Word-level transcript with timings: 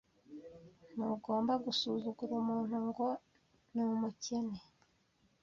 Ntugomba 0.95 1.53
gusuzugura 1.65 2.33
umuntu 2.41 2.75
ngo 2.87 3.07
ni 3.73 3.81
umukene. 3.89 4.57